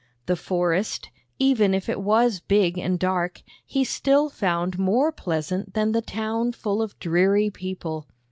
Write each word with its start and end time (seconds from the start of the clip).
The 0.25 0.35
forest, 0.35 1.11
even 1.37 1.75
if 1.75 1.87
it 1.87 2.01
was 2.01 2.39
big 2.39 2.75
and 2.79 2.97
dark, 2.97 3.43
he 3.67 3.83
still 3.83 4.29
found 4.29 4.79
more 4.79 5.11
pleasant 5.11 5.75
than 5.75 5.91
the 5.91 6.01
town 6.01 6.53
full 6.53 6.81
of 6.81 6.97
dreary 6.97 7.51
people. 7.51 8.07